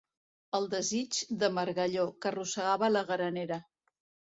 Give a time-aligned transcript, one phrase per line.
[0.59, 3.65] El desig del margalló, que rosegava la granera.